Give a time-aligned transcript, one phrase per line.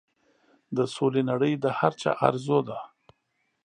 [0.75, 2.79] د سولې نړۍ د هر چا ارزو ده.